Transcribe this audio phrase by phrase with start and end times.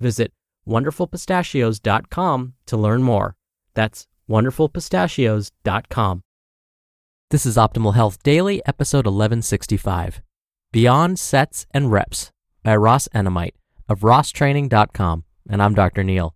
[0.00, 0.32] Visit
[0.66, 3.36] wonderfulpistachios.com to learn more.
[3.74, 6.22] That's wonderfulpistachios.com.
[7.30, 10.22] This is Optimal Health Daily, episode 1165
[10.72, 12.30] Beyond Sets and Reps
[12.62, 13.52] by Ross Enamait
[13.88, 15.24] of rosstraining.com.
[15.48, 16.04] And I'm Dr.
[16.04, 16.34] Neal.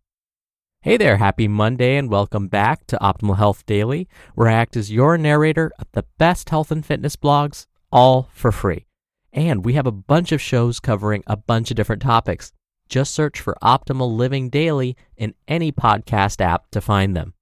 [0.80, 4.90] Hey there, happy Monday, and welcome back to Optimal Health Daily, where I act as
[4.90, 8.86] your narrator of the best health and fitness blogs, all for free.
[9.32, 12.52] And we have a bunch of shows covering a bunch of different topics.
[12.92, 17.32] Just search for Optimal Living Daily in any podcast app to find them.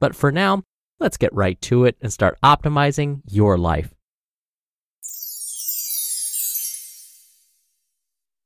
[0.00, 0.62] But for now,
[0.98, 3.92] let's get right to it and start optimizing your life.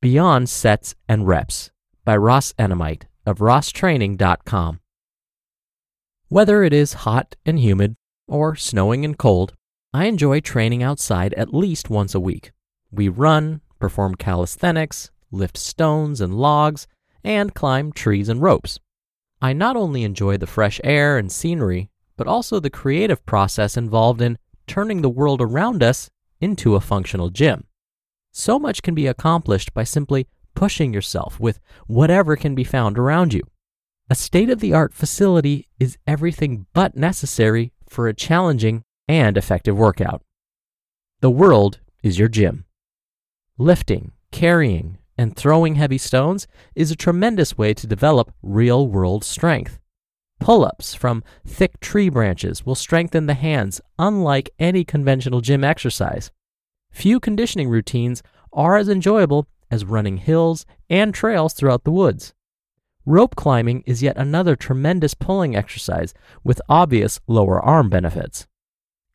[0.03, 1.71] Beyond Sets and Reps
[2.05, 4.81] by Ross Enamait of rosstraining.com.
[6.31, 7.94] Whether it is hot and humid
[8.27, 9.55] or snowing and cold,
[9.94, 12.50] I enjoy training outside at least once a week.
[12.91, 16.87] We run, perform calisthenics, lift stones and logs,
[17.23, 18.79] and climb trees and ropes.
[19.43, 24.21] I not only enjoy the fresh air and scenery, but also the creative process involved
[24.21, 26.11] in turning the world around us
[26.41, 27.65] into a functional gym.
[28.33, 33.33] So much can be accomplished by simply pushing yourself with whatever can be found around
[33.33, 33.43] you.
[34.09, 39.77] A state of the art facility is everything but necessary for a challenging and effective
[39.77, 40.23] workout.
[41.21, 42.65] The world is your gym.
[43.59, 49.78] Lifting, carrying, and throwing heavy stones is a tremendous way to develop real world strength.
[50.41, 56.31] Pull ups from thick tree branches will strengthen the hands, unlike any conventional gym exercise.
[56.91, 58.22] Few conditioning routines
[58.54, 62.32] are as enjoyable as running hills and trails throughout the woods.
[63.04, 68.47] Rope climbing is yet another tremendous pulling exercise with obvious lower arm benefits.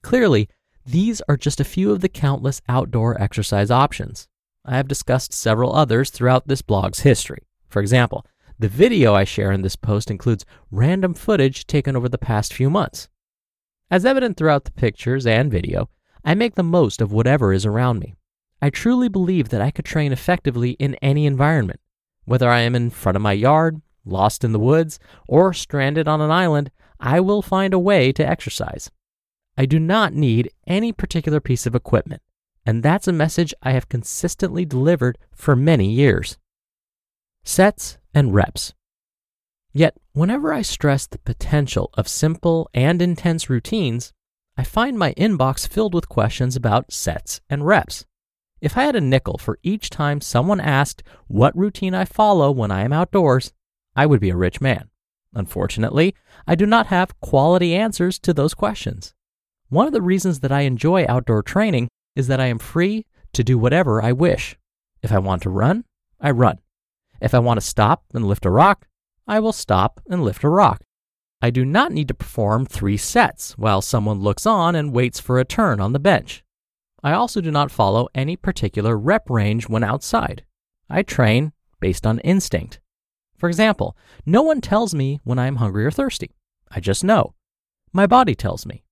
[0.04, 0.50] Clearly,
[0.86, 4.28] these are just a few of the countless outdoor exercise options.
[4.68, 7.44] I have discussed several others throughout this blog's history.
[7.70, 8.26] For example,
[8.58, 12.70] the video I share in this post includes random footage taken over the past few
[12.70, 13.08] months.
[13.92, 15.90] As evident throughout the pictures and video,
[16.24, 18.16] I make the most of whatever is around me.
[18.62, 21.80] I truly believe that I could train effectively in any environment.
[22.24, 24.98] Whether I am in front of my yard, lost in the woods,
[25.28, 28.90] or stranded on an island, I will find a way to exercise.
[29.58, 32.22] I do not need any particular piece of equipment,
[32.66, 36.38] and that's a message I have consistently delivered for many years.
[37.44, 38.74] Sets and reps.
[39.72, 44.14] Yet, whenever I stress the potential of simple and intense routines,
[44.58, 48.06] I find my inbox filled with questions about sets and reps.
[48.62, 52.72] If I had a nickel for each time someone asked what routine I follow when
[52.72, 53.52] I am outdoors,
[53.96, 54.90] I would be a rich man.
[55.34, 56.16] Unfortunately,
[56.48, 59.14] I do not have quality answers to those questions.
[59.68, 63.44] One of the reasons that I enjoy outdoor training is that I am free to
[63.44, 64.58] do whatever I wish.
[65.02, 65.86] If I want to run,
[66.20, 66.60] I run.
[67.22, 68.88] If I want to stop and lift a rock,
[69.28, 70.82] I will stop and lift a rock.
[71.42, 75.40] I do not need to perform three sets while someone looks on and waits for
[75.40, 76.44] a turn on the bench.
[77.04, 80.44] I also do not follow any particular rep range when outside.
[80.90, 82.80] I train based on instinct.
[83.38, 83.96] For example,
[84.26, 86.32] no one tells me when I am hungry or thirsty.
[86.72, 87.36] I just know.
[87.94, 88.84] My body tells me.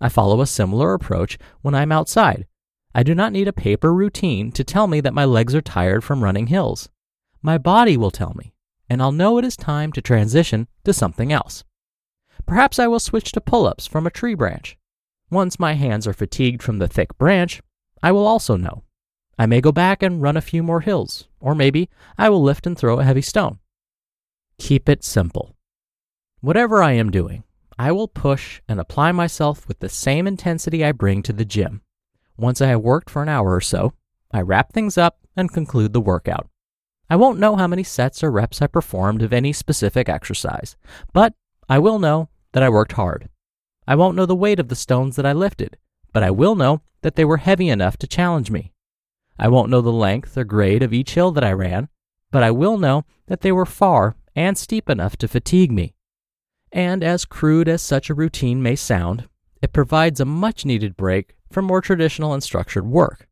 [0.00, 2.46] I follow a similar approach when I'm outside.
[2.94, 6.02] I do not need a paper routine to tell me that my legs are tired
[6.02, 6.88] from running hills.
[7.42, 8.54] My body will tell me,
[8.88, 11.64] and I'll know it is time to transition to something else.
[12.46, 14.76] Perhaps I will switch to pull ups from a tree branch.
[15.30, 17.60] Once my hands are fatigued from the thick branch,
[18.02, 18.84] I will also know.
[19.38, 22.66] I may go back and run a few more hills, or maybe I will lift
[22.66, 23.58] and throw a heavy stone.
[24.58, 25.54] Keep it simple.
[26.40, 27.44] Whatever I am doing,
[27.78, 31.82] I will push and apply myself with the same intensity I bring to the gym.
[32.38, 33.92] Once I have worked for an hour or so,
[34.30, 36.48] I wrap things up and conclude the workout.
[37.10, 40.76] I won't know how many sets or reps I performed of any specific exercise,
[41.12, 41.34] but
[41.68, 43.28] I will know that I worked hard.
[43.86, 45.78] I won't know the weight of the stones that I lifted,
[46.12, 48.72] but I will know that they were heavy enough to challenge me.
[49.38, 51.88] I won't know the length or grade of each hill that I ran,
[52.30, 55.94] but I will know that they were far and steep enough to fatigue me.
[56.70, 59.28] And as crude as such a routine may sound,
[59.62, 63.28] it provides a much needed break from more traditional and structured work.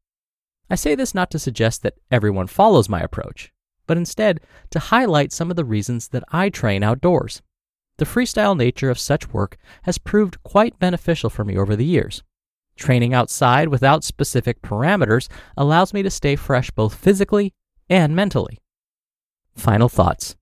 [0.68, 3.52] I say this not to suggest that everyone follows my approach,
[3.86, 4.40] but instead
[4.70, 7.42] to highlight some of the reasons that I train outdoors.
[7.98, 12.22] The freestyle nature of such work has proved quite beneficial for me over the years.
[12.76, 17.54] Training outside without specific parameters allows me to stay fresh both physically
[17.88, 18.58] and mentally.
[19.54, 20.36] Final thoughts.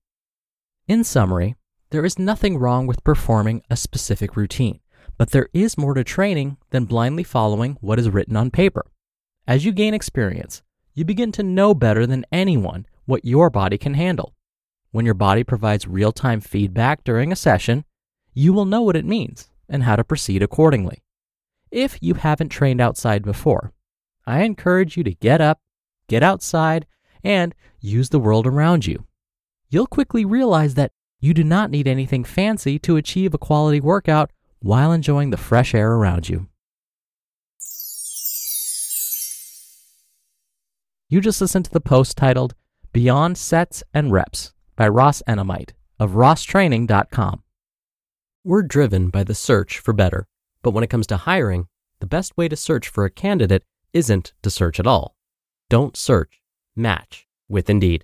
[0.87, 1.55] In summary,
[1.91, 4.81] there is nothing wrong with performing a specific routine,
[5.17, 8.85] but there is more to training than blindly following what is written on paper.
[9.47, 10.61] As you gain experience,
[10.93, 14.33] you begin to know better than anyone what your body can handle.
[14.91, 17.85] When your body provides real time feedback during a session,
[18.33, 21.03] you will know what it means and how to proceed accordingly.
[21.71, 23.73] If you haven't trained outside before,
[24.25, 25.59] I encourage you to get up,
[26.07, 26.85] get outside,
[27.23, 29.05] and use the world around you.
[29.69, 34.31] You'll quickly realize that you do not need anything fancy to achieve a quality workout
[34.65, 36.47] while enjoying the fresh air around you.
[41.07, 42.55] You just listened to the post titled
[42.91, 47.43] Beyond Sets and Reps by Ross Enamait of rosstraining.com.
[48.43, 50.27] We're driven by the search for better,
[50.63, 51.67] but when it comes to hiring,
[51.99, 55.15] the best way to search for a candidate isn't to search at all.
[55.69, 56.41] Don't search,
[56.75, 58.03] match with Indeed.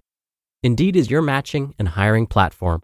[0.61, 2.83] Indeed is your matching and hiring platform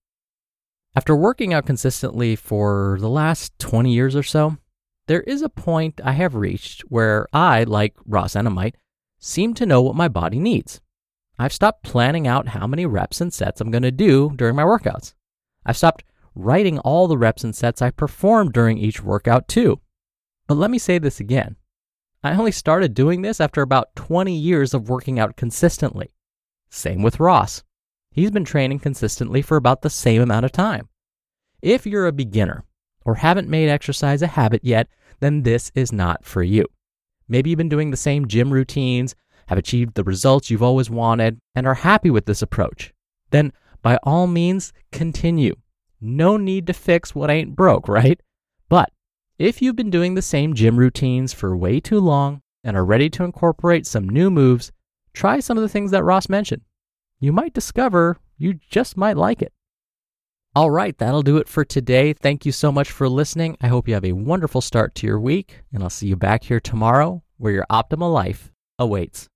[0.93, 4.57] After working out consistently for the last 20 years or so,
[5.07, 8.73] there is a point I have reached where I, like Ross Enamait,
[9.17, 10.81] seem to know what my body needs.
[11.39, 14.63] I've stopped planning out how many reps and sets I'm going to do during my
[14.63, 15.13] workouts.
[15.65, 16.03] I've stopped
[16.35, 19.79] writing all the reps and sets I performed during each workout, too.
[20.45, 21.55] But let me say this again.
[22.21, 26.11] I only started doing this after about 20 years of working out consistently.
[26.69, 27.63] Same with Ross.
[28.11, 30.89] He's been training consistently for about the same amount of time.
[31.61, 32.63] If you're a beginner
[33.05, 34.87] or haven't made exercise a habit yet,
[35.19, 36.65] then this is not for you.
[37.27, 39.15] Maybe you've been doing the same gym routines,
[39.47, 42.93] have achieved the results you've always wanted, and are happy with this approach.
[43.29, 45.55] Then, by all means, continue.
[45.99, 48.19] No need to fix what ain't broke, right?
[48.69, 48.91] But
[49.37, 53.09] if you've been doing the same gym routines for way too long and are ready
[53.11, 54.71] to incorporate some new moves,
[55.13, 56.63] try some of the things that Ross mentioned.
[57.19, 59.53] You might discover you just might like it.
[60.53, 62.11] All right, that'll do it for today.
[62.11, 63.55] Thank you so much for listening.
[63.61, 66.43] I hope you have a wonderful start to your week, and I'll see you back
[66.43, 69.29] here tomorrow where your optimal life awaits.